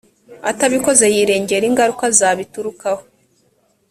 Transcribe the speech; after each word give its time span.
atabikoze 0.49 1.05
yirengera 1.15 1.65
ingaruka 1.69 2.05
zabiturukaho 2.17 3.03